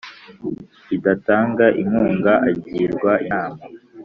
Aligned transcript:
Idatanga 0.95 1.65
inkunga 1.81 2.33
agirwa 2.49 3.11
inama 3.27 3.61